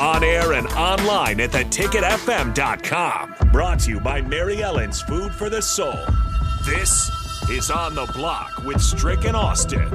[0.00, 3.34] On air and online at theticketfm.com.
[3.50, 5.98] Brought to you by Mary Ellen's Food for the Soul.
[6.64, 7.10] This
[7.50, 9.90] is On the Block with Strick and Austin.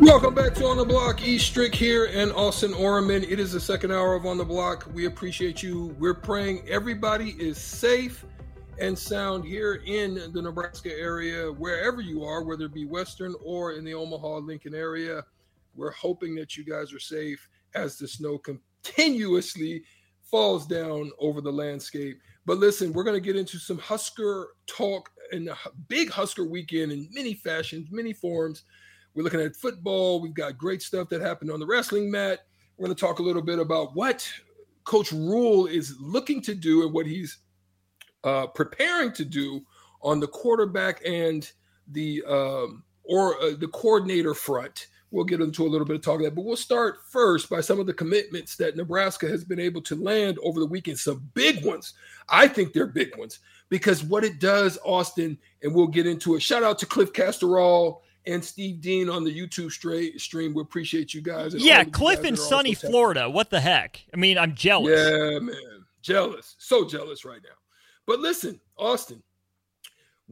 [0.00, 1.24] Welcome back to On the Block.
[1.24, 3.22] E Strick here and Austin Orman.
[3.22, 4.88] It is the second hour of On the Block.
[4.92, 5.94] We appreciate you.
[6.00, 8.24] We're praying everybody is safe
[8.80, 13.74] and sound here in the Nebraska area, wherever you are, whether it be Western or
[13.74, 15.22] in the Omaha Lincoln area.
[15.76, 19.82] We're hoping that you guys are safe as the snow continuously
[20.22, 22.18] falls down over the landscape.
[22.46, 25.56] But listen, we're going to get into some Husker talk and a
[25.88, 28.64] big Husker weekend in many fashions, many forms.
[29.14, 30.20] We're looking at football.
[30.20, 32.40] We've got great stuff that happened on the wrestling mat.
[32.76, 34.26] We're going to talk a little bit about what
[34.84, 37.38] Coach Rhule is looking to do and what he's
[38.24, 39.60] uh, preparing to do
[40.00, 41.50] on the quarterback and
[41.88, 44.88] the um, or uh, the coordinator front.
[45.12, 47.60] We'll get into a little bit of talk of that, but we'll start first by
[47.60, 50.98] some of the commitments that Nebraska has been able to land over the weekend.
[50.98, 51.92] Some big ones.
[52.30, 56.40] I think they're big ones because what it does, Austin, and we'll get into it.
[56.40, 60.54] Shout out to Cliff Castorall and Steve Dean on the YouTube straight stream.
[60.54, 61.54] We appreciate you guys.
[61.54, 63.28] Yeah, Cliff in sunny Florida.
[63.28, 64.02] What the heck?
[64.14, 64.98] I mean, I'm jealous.
[64.98, 65.84] Yeah, man.
[66.00, 66.56] Jealous.
[66.58, 67.56] So jealous right now.
[68.06, 69.22] But listen, Austin,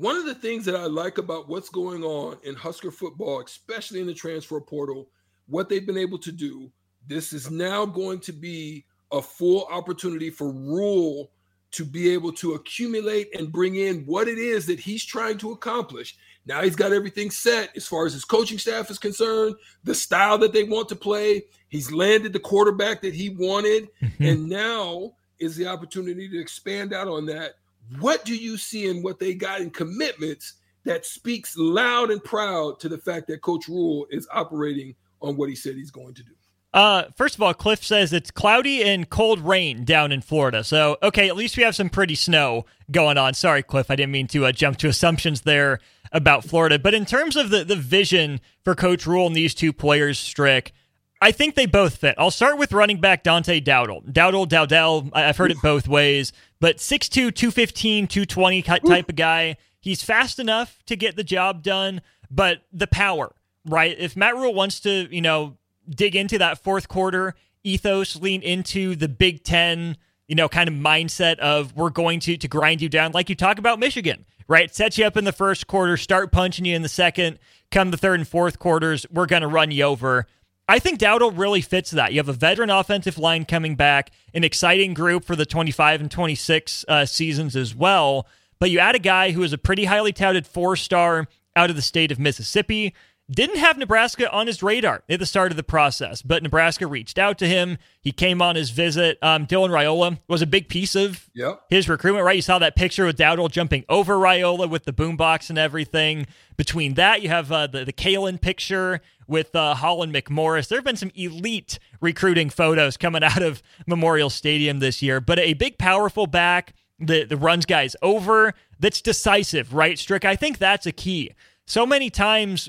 [0.00, 4.00] one of the things that I like about what's going on in Husker football, especially
[4.00, 5.10] in the transfer portal,
[5.46, 6.72] what they've been able to do,
[7.06, 11.30] this is now going to be a full opportunity for Rhule
[11.72, 15.50] to be able to accumulate and bring in what it is that he's trying to
[15.50, 16.16] accomplish.
[16.46, 20.38] Now he's got everything set as far as his coaching staff is concerned, the style
[20.38, 21.44] that they want to play.
[21.68, 23.90] He's landed the quarterback that he wanted.
[24.00, 24.24] Mm-hmm.
[24.24, 27.56] And now is the opportunity to expand out on that
[27.98, 32.80] what do you see in what they got in commitments that speaks loud and proud
[32.80, 36.22] to the fact that Coach Rhule is operating on what he said he's going to
[36.22, 36.32] do?
[36.72, 40.62] Uh, first of all, Cliff says it's cloudy and cold rain down in Florida.
[40.62, 43.34] So, okay, at least we have some pretty snow going on.
[43.34, 45.80] Sorry, Cliff, I didn't mean to uh, jump to assumptions there
[46.12, 46.78] about Florida.
[46.78, 50.72] But in terms of the, the vision for Coach Rule and these two players, Strick,
[51.20, 52.14] I think they both fit.
[52.18, 54.10] I'll start with running back Dante Dowdle.
[54.10, 59.56] Dowdle, Dowdell, I've heard it both ways, but 6'2, 215, 220 type of guy.
[59.80, 63.34] He's fast enough to get the job done, but the power,
[63.64, 63.96] right?
[63.98, 65.56] If Matt Rhule wants to, you know,
[65.88, 67.34] dig into that fourth quarter
[67.64, 69.96] ethos, lean into the Big Ten,
[70.28, 73.34] you know, kind of mindset of we're going to to grind you down, like you
[73.34, 74.74] talk about Michigan, right?
[74.74, 77.38] Set you up in the first quarter, start punching you in the second,
[77.70, 80.26] come the third and fourth quarters, we're going to run you over.
[80.70, 82.12] I think Dowdle really fits that.
[82.12, 86.08] You have a veteran offensive line coming back, an exciting group for the 25 and
[86.08, 88.28] 26 uh, seasons as well.
[88.60, 91.26] But you add a guy who is a pretty highly touted four star
[91.56, 92.94] out of the state of Mississippi.
[93.28, 97.18] Didn't have Nebraska on his radar at the start of the process, but Nebraska reached
[97.18, 97.78] out to him.
[98.00, 99.18] He came on his visit.
[99.22, 101.62] Um, Dylan Raiola was a big piece of yep.
[101.68, 102.36] his recruitment, right?
[102.36, 106.28] You saw that picture with Dowdle jumping over Raiola with the boombox and everything.
[106.56, 110.68] Between that, you have uh, the, the Kalen picture with uh, Holland McMorris.
[110.68, 115.38] There have been some elite recruiting photos coming out of Memorial Stadium this year, but
[115.38, 120.24] a big, powerful back that the runs guys over that's decisive, right, Strick?
[120.24, 121.30] I think that's a key.
[121.66, 122.68] So many times,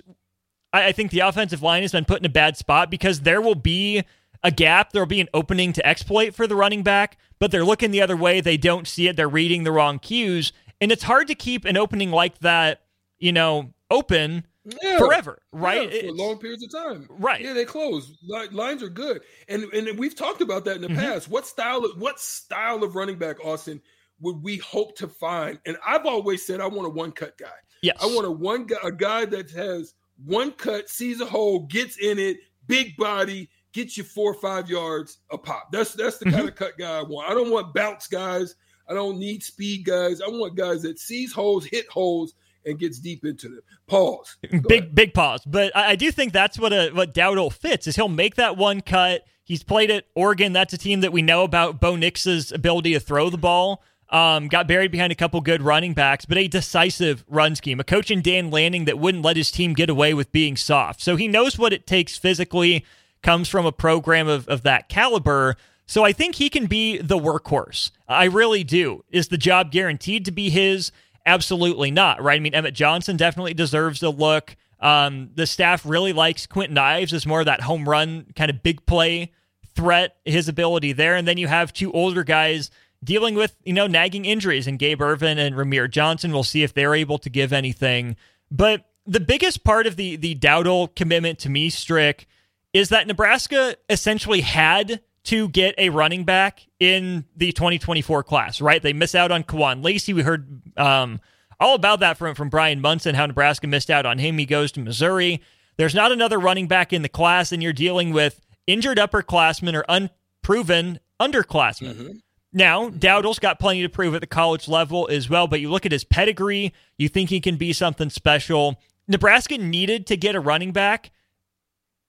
[0.71, 3.41] I, I think the offensive line has been put in a bad spot because there
[3.41, 4.03] will be
[4.43, 7.65] a gap, there will be an opening to exploit for the running back, but they're
[7.65, 8.39] looking the other way.
[8.39, 9.15] They don't see it.
[9.15, 10.53] They're reading the wrong cues.
[10.79, 12.81] And it's hard to keep an opening like that,
[13.19, 14.97] you know, open yeah.
[14.97, 15.91] forever, right?
[15.91, 17.41] Yeah, for long periods of time, right?
[17.41, 18.15] Yeah, they close.
[18.51, 20.99] Lines are good, and and we've talked about that in the mm-hmm.
[20.99, 21.29] past.
[21.29, 21.85] What style?
[21.85, 23.81] Of, what style of running back, Austin,
[24.19, 25.59] would we hope to find?
[25.65, 27.47] And I've always said I want a one cut guy.
[27.81, 29.93] Yes, I want a one guy, a guy that has
[30.25, 32.37] one cut, sees a hole, gets in it,
[32.67, 35.71] big body, gets you four or five yards a pop.
[35.71, 36.35] That's that's the mm-hmm.
[36.35, 37.29] kind of cut guy I want.
[37.29, 38.55] I don't want bounce guys.
[38.87, 40.21] I don't need speed guys.
[40.21, 42.33] I want guys that sees holes, hit holes,
[42.65, 43.61] and gets deep into them.
[43.87, 44.37] Pause.
[44.51, 44.95] Go big ahead.
[44.95, 45.43] big pause.
[45.45, 48.57] But I, I, do think that's what a what Dowdle fits is he'll make that
[48.57, 49.25] one cut.
[49.43, 50.53] He's played at Oregon.
[50.53, 53.83] That's a team that we know about Bo Nix's ability to throw the ball.
[54.09, 57.79] Um, got buried behind a couple good running backs, but a decisive run scheme.
[57.79, 61.01] A coach in Dan Lanning that wouldn't let his team get away with being soft.
[61.01, 62.85] So he knows what it takes physically,
[63.23, 65.55] comes from a program of, of that caliber.
[65.85, 67.91] So I think he can be the workhorse.
[68.07, 69.05] I really do.
[69.11, 70.91] Is the job guaranteed to be his?
[71.25, 72.37] Absolutely not, right?
[72.37, 74.55] I mean, Emmett Johnson definitely deserves a look.
[74.79, 78.63] Um, the staff really likes Kwinten Ives as more of that home run kind of
[78.63, 79.31] big play
[79.75, 81.15] threat, his ability there.
[81.15, 82.71] And then you have two older guys
[83.03, 86.31] dealing with, you know, nagging injuries and Gabe Ervin and Rahmir Johnson.
[86.31, 88.15] We'll see if they're able to give anything.
[88.49, 92.27] But the biggest part of the the Dowdle commitment to me, Strick,
[92.73, 98.81] is that Nebraska essentially had to get a running back in the 2024 class, right?
[98.81, 100.13] They miss out on Kewan Lacy.
[100.13, 101.19] We heard um,
[101.59, 104.37] all about that from, from Brian Munson, how Nebraska missed out on him.
[104.37, 105.41] He goes to Missouri.
[105.77, 109.85] There's not another running back in the class, and you're dealing with injured upperclassmen or
[109.87, 111.93] unproven underclassmen.
[111.95, 112.11] Mm-hmm.
[112.53, 115.85] Now, Dowdle's got plenty to prove at the college level as well, but you look
[115.85, 118.79] at his pedigree, you think he can be something special.
[119.07, 121.11] Nebraska needed to get a running back.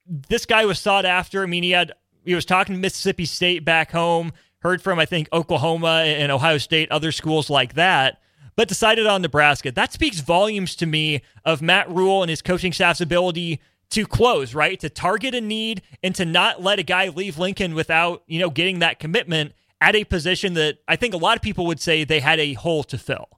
[0.06, 1.42] This guy was sought after.
[1.42, 1.92] I mean, he had
[2.24, 6.58] he was talking to Mississippi State back home, heard from I think Oklahoma and Ohio
[6.58, 8.20] State, other schools like that,
[8.56, 9.72] but decided on Nebraska.
[9.72, 13.60] That speaks volumes to me of Matt Rhule and his coaching staff's ability
[13.90, 14.80] to close, right?
[14.80, 18.50] To target a need and to not let a guy leave Lincoln without, you know,
[18.50, 22.04] getting that commitment at a position that I think a lot of people would say
[22.04, 23.28] they had a hole to fill.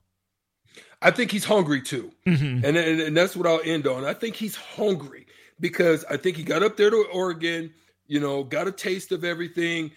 [1.01, 2.11] I think he's hungry too.
[2.25, 2.65] Mm-hmm.
[2.65, 4.05] And, and, and that's what I'll end on.
[4.05, 5.27] I think he's hungry
[5.59, 7.73] because I think he got up there to Oregon,
[8.07, 9.91] you know, got a taste of everything.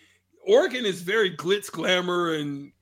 [0.47, 2.73] Oregon is very glitz, glamour, and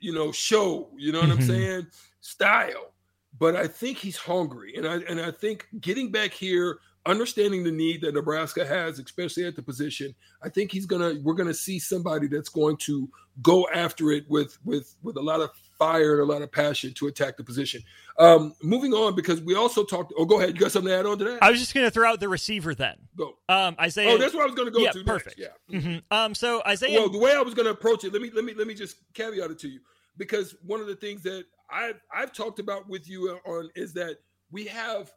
[0.00, 0.88] you know, show.
[0.96, 1.40] You know what mm-hmm.
[1.40, 1.86] I'm saying?
[2.20, 2.92] Style.
[3.38, 7.70] But I think he's hungry, and I and I think getting back here understanding the
[7.70, 11.78] need that Nebraska has, especially at the position, I think he's gonna we're gonna see
[11.78, 13.08] somebody that's going to
[13.42, 16.92] go after it with with with a lot of fire and a lot of passion
[16.94, 17.82] to attack the position.
[18.18, 20.12] Um, moving on because we also talked.
[20.16, 20.54] Oh, go ahead.
[20.54, 21.42] You got something to add on to that?
[21.42, 22.96] I was just going to throw out the receiver then.
[23.16, 23.36] Go.
[23.48, 24.10] Um, Isaiah.
[24.10, 25.04] Oh, that's what I was going to go yeah, to.
[25.04, 25.38] Perfect.
[25.38, 25.52] Next.
[25.68, 25.78] Yeah.
[25.78, 25.98] Mm-hmm.
[26.10, 26.34] Um.
[26.34, 26.98] So Isaiah.
[26.98, 28.74] Well, the way I was going to approach it, let me let me let me
[28.74, 29.80] just caveat it to you
[30.16, 34.18] because one of the things that I've I've talked about with you on is that
[34.50, 35.12] we have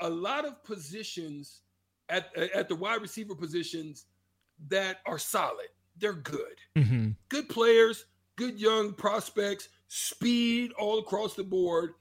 [0.00, 1.62] a lot of positions
[2.08, 4.06] at at the wide receiver positions
[4.68, 5.68] that are solid.
[5.98, 7.10] They're good, mm-hmm.
[7.28, 8.04] good players,
[8.36, 11.94] good young prospects, speed all across the board,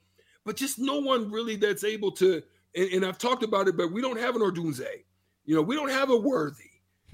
[0.43, 2.41] but just no one really that's able to.
[2.75, 4.85] And, and I've talked about it, but we don't have an Odunze.
[5.45, 6.63] You know, we don't have a Worthy.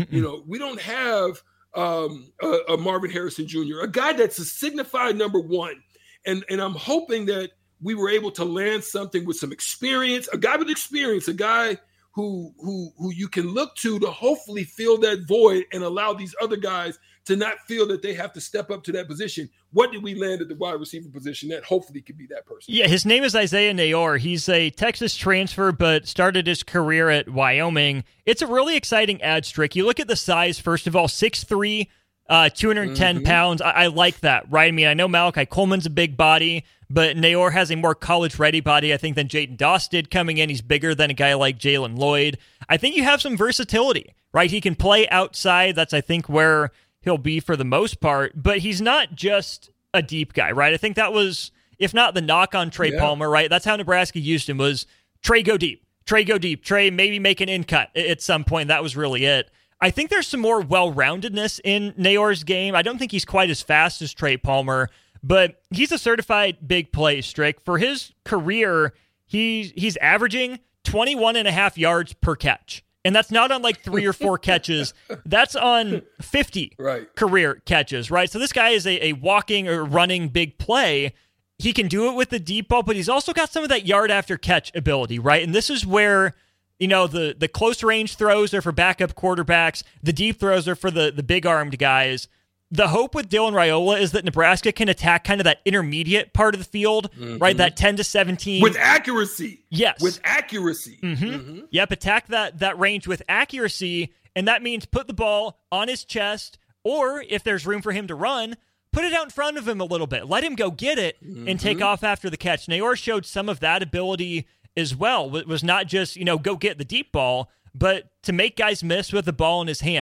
[0.10, 1.42] you know, we don't have
[1.76, 5.82] um, a, a Marvin Harrison Jr., a guy that's a signified number one.
[6.26, 7.52] And and I'm hoping that
[7.82, 11.78] we were able to land something with some experience, a guy with experience, a guy
[12.14, 16.36] who who who you can look to to hopefully fill that void and allow these
[16.42, 19.50] other guys to not feel that they have to step up to that position.
[19.72, 22.74] What did we land at the wide receiver position that hopefully could be that person?
[22.74, 24.20] Yeah, his name is Isaiah Neyor.
[24.20, 28.04] He's a Texas transfer, but started his career at Wyoming.
[28.26, 29.76] It's a really exciting ad strick.
[29.76, 31.88] You look at the size, first of all, 6'3,
[32.28, 33.26] uh, 210 mm-hmm.
[33.26, 33.62] pounds.
[33.62, 34.68] I-, I like that, right?
[34.68, 36.66] I mean, I know Malachi Coleman's a big body.
[36.94, 40.40] But Neyor has a more college ready body, I think, than Jayden Doss did coming
[40.40, 40.50] in.
[40.50, 42.38] He's bigger than a guy like Jalen Lloyd.
[42.68, 44.52] I think you have some versatility, right?
[44.52, 45.78] He can play outside.
[45.78, 48.34] That's, I think, where he'll be for the most part.
[48.42, 50.74] But he's not just a deep guy, right?
[50.74, 53.00] I think that was, if not the knock on Trey yeah.
[53.00, 53.50] Palmer, right?
[53.50, 54.86] That's how Nebraska used him was
[55.22, 55.86] Trey go deep.
[56.06, 56.64] Trey go deep.
[56.64, 58.70] Trey maybe make an in cut at some point.
[58.70, 59.50] That was really it.
[59.80, 62.76] I think there's some more well roundedness in Neyor's game.
[62.76, 64.90] I don't think he's quite as fast as Trey Palmer,
[65.24, 67.60] but he's a certified big play strick.
[67.62, 68.94] For his career,
[69.26, 72.84] he, he's averaging 21 and a half yards per catch.
[73.04, 74.94] And that's not on like three or four catches.
[75.26, 77.14] That's on 50 right.
[77.16, 78.30] career catches, right?
[78.30, 81.14] So this guy is a, a walking or running big play.
[81.58, 83.86] He can do it with the deep ball, but he's also got some of that
[83.86, 85.44] yard after catch ability, right?
[85.44, 86.36] And this is where
[86.80, 90.76] you know the the close range throws are for backup quarterbacks the deep throws are
[90.76, 92.28] for the the big armed guys
[92.72, 96.56] the hope with Dylan Raiola is that Nebraska can attack kind of that intermediate part
[96.56, 97.38] of the field, mm-hmm.
[97.38, 97.56] right?
[97.56, 99.66] That 10 to 17 with accuracy.
[99.70, 100.02] Yes.
[100.02, 100.98] With accuracy.
[101.04, 101.26] Mm-hmm.
[101.26, 101.60] Mm-hmm.
[101.70, 106.06] Yep, attack that that range with accuracy and that means put the ball on his
[106.06, 108.56] chest or if there's room for him to run,
[108.94, 110.28] put it out in front of him a little bit.
[110.28, 111.88] Let him go get it and take mm-hmm.
[111.88, 112.68] off after the catch.
[112.68, 114.48] Neyor showed some of that ability
[114.78, 115.36] as well.
[115.36, 118.82] It was not just, you know, go get the deep ball, but to make guys
[118.84, 120.02] miss with the ball in his hand.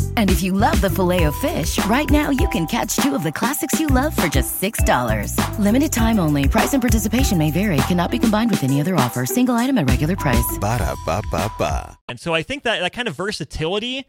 [0.15, 3.23] And if you love the filet of fish, right now you can catch two of
[3.23, 5.35] the classics you love for just $6.
[5.59, 6.47] Limited time only.
[6.47, 7.75] Price and participation may vary.
[7.87, 9.25] Cannot be combined with any other offer.
[9.25, 10.57] Single item at regular price.
[10.61, 11.99] Ba da ba ba ba.
[12.07, 14.05] And so I think that that kind of versatility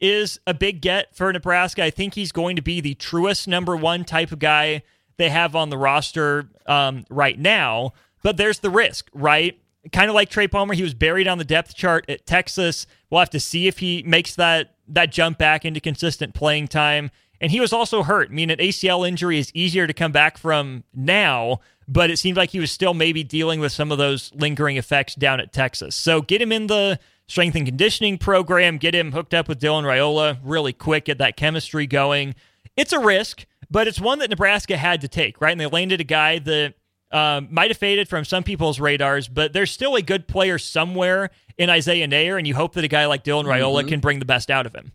[0.00, 1.84] is a big get for Nebraska.
[1.84, 4.82] I think he's going to be the truest number one type of guy
[5.16, 7.92] they have on the roster um, right now.
[8.22, 9.58] But there's the risk, right?
[9.92, 12.86] Kind of like Trey Palmer, he was buried on the depth chart at Texas.
[13.10, 17.10] We'll have to see if he makes that that jump back into consistent playing time.
[17.40, 18.30] And he was also hurt.
[18.30, 22.36] I mean, an ACL injury is easier to come back from now, but it seemed
[22.36, 25.94] like he was still maybe dealing with some of those lingering effects down at Texas.
[25.94, 29.82] So get him in the strength and conditioning program, get him hooked up with Dylan
[29.82, 32.34] Raiola really quick, get that chemistry going.
[32.76, 35.52] It's a risk, but it's one that Nebraska had to take, right?
[35.52, 36.74] And they landed a guy that
[37.12, 41.30] um, might have faded from some people's radars, but there's still a good player somewhere
[41.58, 43.88] in Isaiah Neyor, and you hope that a guy like Dylan Raiola Mm-hmm.
[43.88, 44.92] can bring the best out of him.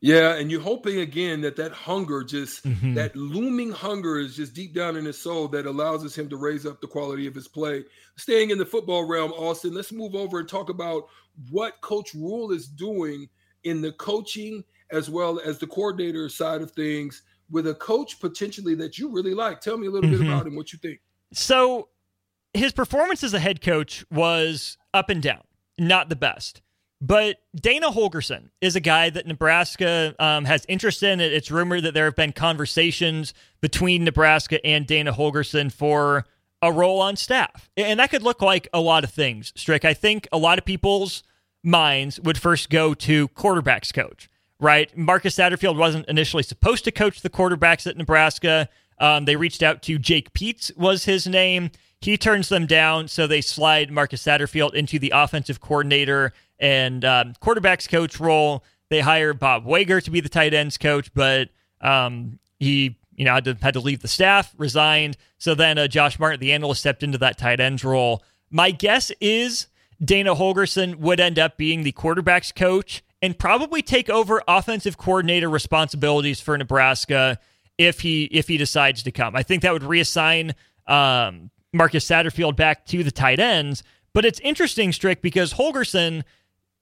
[0.00, 2.94] Yeah, and you're hoping again that that hunger, just Mhm.
[2.94, 6.36] that looming hunger, is just deep down in his soul that allows us him to
[6.36, 7.84] raise up the quality of his play.
[8.16, 11.08] Staying in the football realm, Austin, let's move over and talk about
[11.50, 13.28] what Coach Rhule is doing
[13.64, 18.76] in the coaching as well as the coordinator side of things with a coach potentially
[18.76, 19.60] that you really like.
[19.60, 20.18] Tell me a little Mhm.
[20.18, 20.54] bit about him.
[20.54, 21.00] What you think?
[21.32, 21.88] So
[22.54, 25.42] his performance as a head coach was up and down,
[25.78, 26.62] not the best.
[27.00, 31.20] But Dana Holgorsen is a guy that Nebraska um, has interest in.
[31.20, 36.24] It's rumored that there have been conversations between Nebraska and Dana Holgorsen for
[36.60, 37.70] a role on staff.
[37.76, 39.84] And that could look like a lot of things, Strick.
[39.84, 41.22] I think a lot of people's
[41.62, 44.96] minds would first go to quarterbacks coach, right?
[44.96, 48.68] Marcus Satterfield wasn't initially supposed to coach the quarterbacks at Nebraska.
[49.00, 51.70] Um, they reached out to Jake Peetz was his name.
[52.00, 57.34] He turns them down, so they slide Marcus Satterfield into the offensive coordinator and um,
[57.42, 58.64] quarterbacks coach role.
[58.88, 61.48] They hire Bob Wager to be the tight ends coach, but
[61.80, 65.16] um, he you know had to had to leave the staff, resigned.
[65.38, 68.22] So then uh, Josh Martin, the analyst, stepped into that tight ends role.
[68.50, 69.66] My guess is
[70.02, 75.50] Dana Holgorsen would end up being the quarterbacks coach and probably take over offensive coordinator
[75.50, 77.38] responsibilities for Nebraska
[77.78, 79.34] if he if he decides to come.
[79.34, 80.54] I think that would reassign
[80.86, 83.82] um, Marcus Satterfield back to the tight ends.
[84.12, 86.24] But it's interesting, Strick, because Holgorsen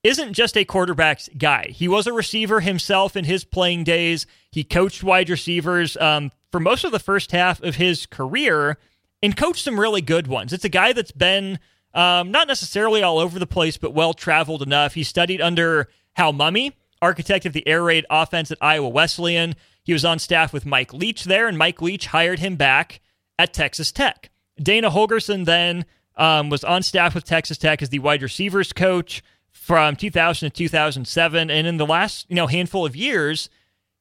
[0.02, 1.66] isn't just a quarterbacks guy.
[1.70, 4.26] He was a receiver himself in his playing days.
[4.52, 8.78] He coached wide receivers um, for most of the first half of his career
[9.22, 10.52] and coached some really good ones.
[10.52, 11.58] It's a guy that's been
[11.92, 14.94] um, not necessarily all over the place, but well traveled enough.
[14.94, 16.72] He studied under Hal Mumme,
[17.02, 19.56] architect of the air raid offense at Iowa Wesleyan.
[19.86, 23.00] He was on staff with Mike Leach there, and Mike Leach hired him back
[23.38, 24.30] at Texas Tech.
[24.60, 25.84] Dana Holgorsen then
[26.16, 30.54] um, was on staff with Texas Tech as the wide receivers coach from 2000 to
[30.56, 33.48] 2007, and in the last you know handful of years,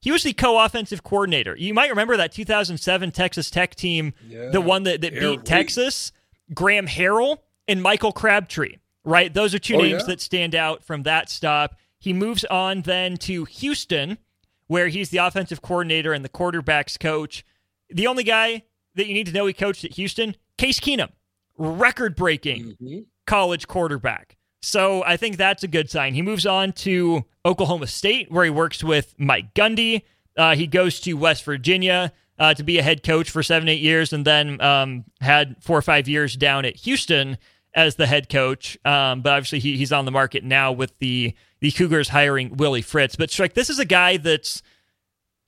[0.00, 1.56] he was the co-offensive coordinator.
[1.56, 4.50] You might remember that 2007 Texas Tech team, Yeah.
[4.50, 5.44] the one that, that Air beat.
[5.44, 6.12] Texas,
[6.52, 7.38] Graham Harrell
[7.68, 8.76] and Michael Crabtree.
[9.04, 10.06] Right, those are two Oh, names yeah.
[10.08, 11.76] that stand out from that stop.
[11.98, 14.18] He moves on then to Houston,
[14.66, 17.44] where he's the offensive coordinator and the quarterbacks coach.
[17.90, 21.10] The only guy that you need to know he coached at Houston, Case Keenum,
[21.56, 22.98] record breaking Mm-hmm.
[23.26, 24.36] college quarterback.
[24.62, 26.14] So I think that's a good sign.
[26.14, 30.02] He moves on to Oklahoma State, where he works with Mike Gundy.
[30.36, 33.80] Uh, he goes to West Virginia uh, to be a head coach for seven, eight
[33.80, 37.38] years, and then um, had four or five years down at Houston
[37.76, 38.76] as the head coach.
[38.84, 42.82] Um, but obviously, he, he's on the market now with the the Cougars hiring Willie
[42.82, 43.14] Fritz.
[43.14, 44.62] But Strick, this is a guy that's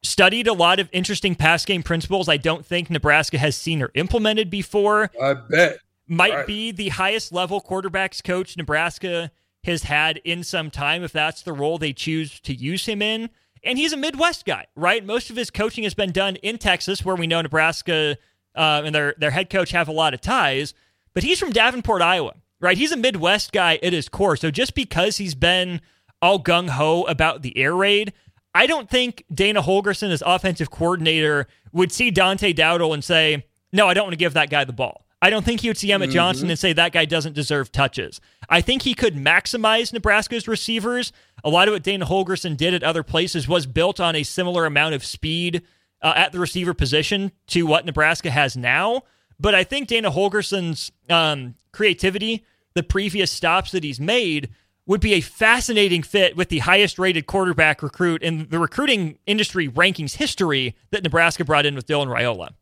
[0.02, 2.28] studied a lot of interesting pass game principles.
[2.28, 5.78] I don't think Nebraska has seen or implemented before I bet.
[6.06, 6.46] might Right.
[6.46, 9.30] be the highest level quarterbacks coach Nebraska
[9.64, 13.28] has had in some time if that's the role they choose to use him in.
[13.64, 15.04] And he's a Midwest guy, right?
[15.04, 18.16] Most of his coaching has been done in Texas, where we know Nebraska
[18.54, 20.74] uh, and their their head coach have a lot of ties.
[21.18, 22.78] But he's from Davenport, Iowa, right?
[22.78, 24.36] He's a Midwest guy at his core.
[24.36, 25.80] So just because he's been
[26.22, 28.12] all gung ho about the air raid,
[28.54, 33.88] I don't think Dana Holgorsen, as offensive coordinator, would see Dante Dowdle and say, "No,
[33.88, 35.90] I don't want to give that guy the ball." I don't think he would see
[35.90, 38.20] Emmett Johnson and say that guy doesn't deserve touches.
[38.48, 41.10] I think he could maximize Nebraska's receivers.
[41.42, 44.66] A lot of what Dana Holgorsen did at other places was built on a similar
[44.66, 45.62] amount of speed
[46.00, 49.02] uh, at the receiver position to what Nebraska has now.
[49.40, 54.50] But I think Dana Holgorsen's um, creativity, the previous stops that he's made,
[54.86, 59.68] would be a fascinating fit with the highest rated quarterback recruit in the recruiting industry
[59.68, 62.54] rankings history that Nebraska brought in with Dylan Raiola.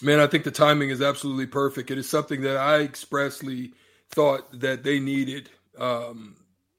[0.00, 1.90] Man, I think the timing is absolutely perfect.
[1.90, 3.72] It is something that I expressly
[4.10, 5.50] thought that they needed.
[5.78, 6.36] Um,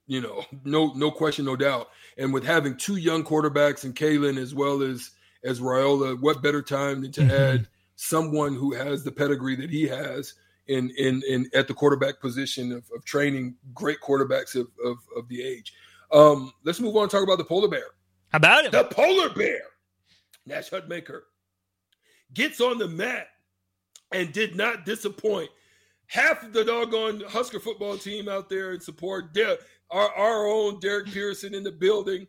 [0.08, 1.90] you know, no no question, no doubt.
[2.18, 5.12] And with having two young quarterbacks and Kalen as well as
[5.44, 7.32] as Raiola, what better time than to mm-hmm.
[7.32, 10.34] add someone who has the pedigree that he has
[10.68, 15.28] in in, in at the quarterback position of, of training great quarterbacks of, of, of
[15.28, 15.74] the age.
[16.12, 17.88] Um, let's move on and talk about the polar bear.
[18.30, 18.72] How about it?
[18.72, 19.62] The polar bear.
[20.46, 21.22] Nash Hutmacher
[22.34, 23.28] gets on the mat
[24.12, 25.50] and did not disappoint.
[26.08, 29.34] Half of the doggone Husker football team out there in support.
[29.34, 29.58] De-
[29.90, 32.28] our, our own Derek Pearson in the building,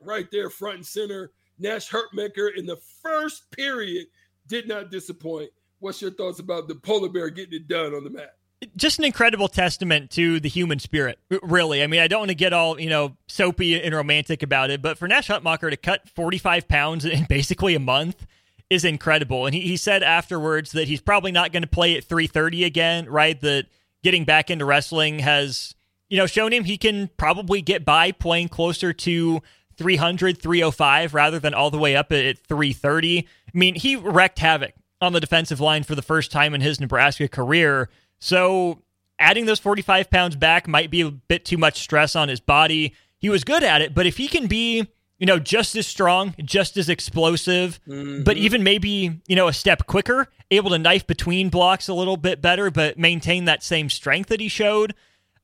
[0.00, 1.32] right there, front and center.
[1.58, 4.06] Nash Hutmacher in the first period
[4.46, 5.50] did not disappoint.
[5.80, 8.36] What's your thoughts about the polar bear getting it done on the mat?
[8.76, 11.82] Just an incredible testament to the human spirit, really.
[11.82, 14.80] I mean, I don't want to get all, you know, soapy and romantic about it,
[14.80, 18.26] but for Nash Hutmacher to cut 45 pounds in basically a month
[18.70, 19.44] is incredible.
[19.46, 23.06] And he, he said afterwards that he's probably not going to play at 330 again,
[23.06, 23.38] right?
[23.40, 23.66] That
[24.02, 25.74] getting back into wrestling has,
[26.08, 29.42] you know, shown him he can probably get by playing closer to
[29.76, 33.18] 300, 305 rather than all the way up at 330.
[33.20, 36.80] I mean, he wrecked havoc on the defensive line for the first time in his
[36.80, 37.88] Nebraska career.
[38.18, 38.82] So
[39.18, 42.94] adding those 45 pounds back might be a bit too much stress on his body.
[43.18, 44.88] He was good at it, but if he can be,
[45.18, 48.24] you know, just as strong, just as explosive, mm-hmm.
[48.24, 52.16] but even maybe, you know, a step quicker, able to knife between blocks a little
[52.16, 54.94] bit better, but maintain that same strength that he showed,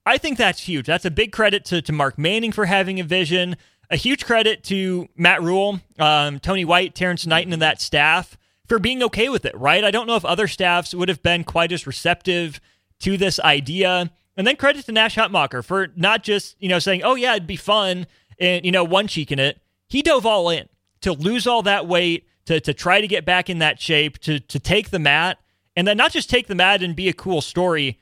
[0.05, 0.87] I think that's huge.
[0.87, 3.57] That's a big credit to, to Mark Manning for having a vision.
[3.91, 8.79] A huge credit to Matt Rhule, um, Tony White, Terrence Knighton, and that staff for
[8.79, 9.83] being okay with it, right?
[9.83, 12.61] I don't know if other staffs would have been quite as receptive
[13.01, 14.13] to this idea.
[14.37, 17.49] And then credit to Nash Hutmacher for not just, you know, saying, oh, yeah, it'd
[17.49, 18.07] be fun
[18.39, 19.61] and, you know, one cheeking it.
[19.89, 20.69] He dove all in
[21.01, 24.39] to lose all that weight, to, to try to get back in that shape, to,
[24.39, 25.39] to take the mat,
[25.75, 27.99] and then not just take the mat and be a cool story,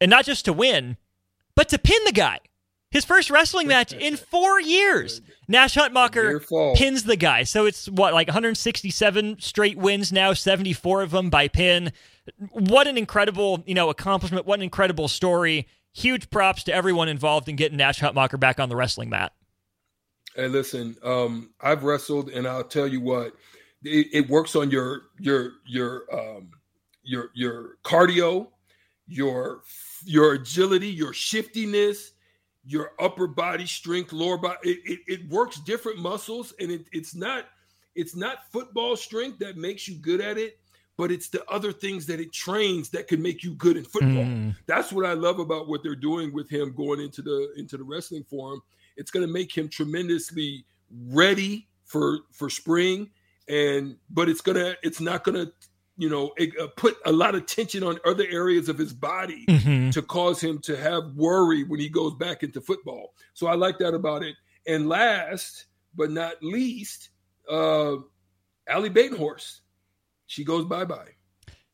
[0.00, 0.96] and not just to win,
[1.54, 2.40] but to pin the guy.
[2.90, 5.20] His first wrestling match in four years.
[5.46, 7.44] Nash Hutmacher pins the guy.
[7.44, 11.92] So it's what, like 167 straight wins now, 74 of them by pin.
[12.50, 14.44] What an incredible, you know, accomplishment.
[14.44, 15.68] What an incredible story.
[15.92, 19.32] Huge props to everyone involved in getting Nash Hutmacher back on the wrestling mat.
[20.34, 23.34] Hey, listen, um, I've wrestled, and I'll tell you what,
[23.82, 26.50] it, it works on your your your um,
[27.02, 28.48] your your cardio,
[29.06, 29.62] your
[30.04, 32.12] your agility, your shiftiness
[32.64, 34.58] your upper body strength, lower body.
[34.62, 37.46] It, it, it works different muscles, and it, it's not
[37.94, 40.58] it's not football strength that makes you good at it,
[40.96, 44.24] but it's the other things that it trains that can make you good in football.
[44.24, 44.54] Mm.
[44.66, 47.84] That's what I love about what they're doing with him going into the into the
[47.84, 48.62] wrestling forum.
[48.96, 50.64] It's going to make him tremendously
[51.06, 53.10] ready for for spring,
[53.48, 55.50] and but it's gonna it's not gonna
[56.00, 59.44] you know, it, uh, put a lot of tension on other areas of his body
[59.46, 59.90] mm-hmm.
[59.90, 63.12] to cause him to have worry when he goes back into football.
[63.34, 64.34] So I like that about it.
[64.66, 67.10] And last but not least,
[67.50, 67.96] uh,
[68.66, 69.60] Ally Batenhorst,
[70.26, 71.08] she goes bye bye.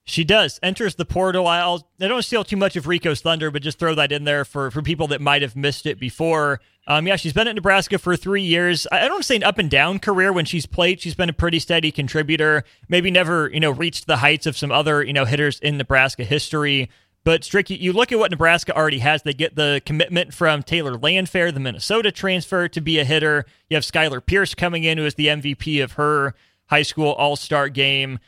[0.09, 0.61] She does.
[0.63, 1.49] Enters the portal.
[1.49, 4.45] I'll, I don't steal too much of Rico's thunder, but just throw that in there
[4.45, 6.61] for, for people that might have missed it before.
[6.87, 8.87] Um, yeah, she's been at Nebraska for three years.
[8.93, 11.01] I don't want to say an up and down career when she's played.
[11.01, 12.63] She's been a pretty steady contributor.
[12.89, 16.23] Maybe never, you know, reached the heights of some other, you know, hitters in Nebraska
[16.23, 16.89] history.
[17.25, 19.25] But Strick, you look at what Nebraska already has.
[19.25, 23.45] They get the commitment from Taylor Landfair, the Minnesota transfer, to be a hitter.
[23.69, 27.35] You have Skylar Pierce coming in, who is the MVP of her high school All
[27.35, 28.21] Star game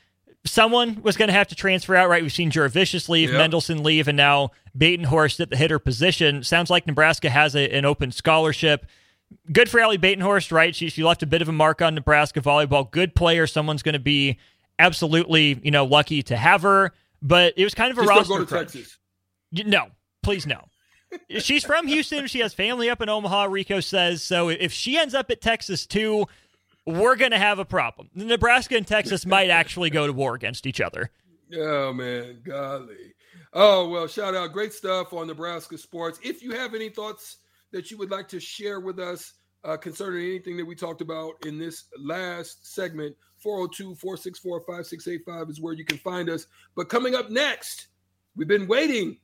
[0.48, 2.22] someone was going to have to transfer out, right?
[2.22, 3.50] We've seen Jurevicius leave, yep.
[3.50, 6.42] Mendelson leave, and now Batenhorst at the hitter position.
[6.42, 8.86] Sounds like Nebraska has a, an open scholarship.
[9.52, 10.74] Good for Ally Batenhorst, right?
[10.74, 12.90] She, she left a bit of a mark on Nebraska volleyball.
[12.90, 13.46] Good player.
[13.46, 14.38] Someone's going to be
[14.78, 16.92] absolutely, you know, lucky to have her.
[17.20, 18.28] But it was kind of a roster.
[18.28, 18.98] Don't go to Texas.
[19.52, 19.88] No,
[20.22, 20.64] please no.
[21.38, 22.26] She's from Houston.
[22.26, 23.44] She has family up in Omaha.
[23.44, 24.50] Rico says so.
[24.50, 26.26] If she ends up at Texas too,
[26.88, 28.08] we're going to have a problem.
[28.14, 31.10] Nebraska and Texas might actually go to war against each other.
[31.54, 32.40] Oh, man.
[32.44, 33.14] Golly.
[33.52, 34.52] Oh, well, shout out.
[34.52, 36.18] Great stuff on Nebraska sports.
[36.22, 37.38] If you have any thoughts
[37.72, 41.34] that you would like to share with us uh, concerning anything that we talked about
[41.44, 46.46] in this last segment, 402 464 5685 is where you can find us.
[46.74, 47.88] But coming up next,
[48.34, 49.18] we've been waiting.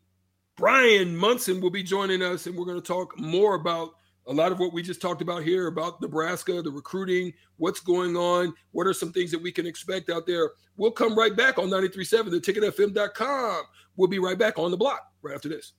[0.56, 3.94] Brian Munson will be joining us, and we're going to talk more about
[4.26, 8.16] a lot of what we just talked about here about Nebraska, the recruiting, what's going
[8.16, 10.52] on, what are some things that we can expect out there.
[10.76, 13.62] We'll come right back on 937, theticketfm.com.
[13.96, 15.72] We'll be right back on the block right after this.